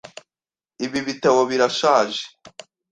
Ibi 0.85 0.99
bitabo 1.07 1.41
birashaje. 1.49 2.21